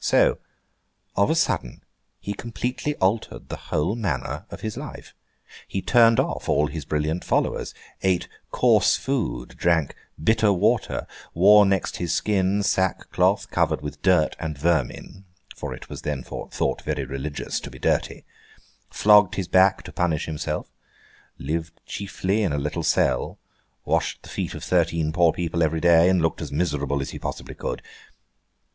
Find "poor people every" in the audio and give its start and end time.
25.12-25.80